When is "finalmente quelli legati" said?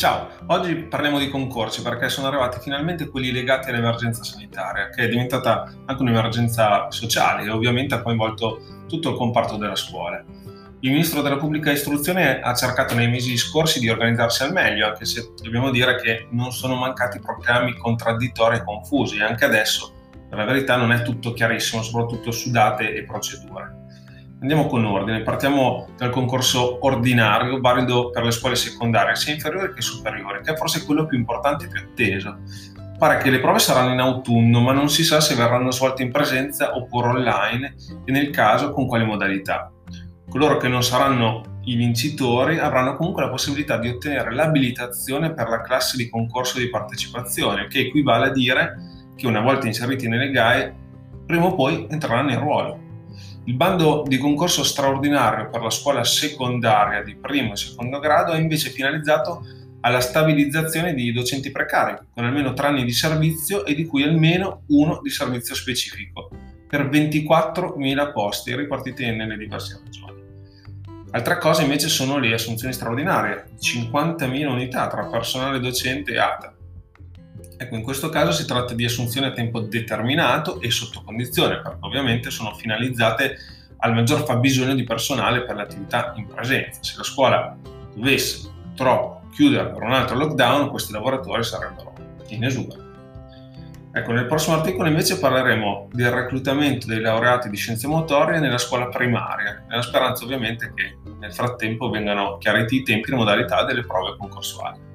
2.58-3.68